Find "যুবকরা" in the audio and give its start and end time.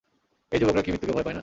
0.59-0.81